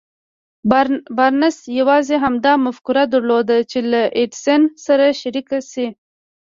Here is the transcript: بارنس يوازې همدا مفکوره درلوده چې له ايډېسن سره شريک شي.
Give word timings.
بارنس 1.17 1.57
يوازې 1.79 2.15
همدا 2.23 2.53
مفکوره 2.65 3.03
درلوده 3.13 3.57
چې 3.71 3.79
له 3.91 4.01
ايډېسن 4.17 4.61
سره 4.85 5.05
شريک 5.21 5.49
شي. 5.71 5.87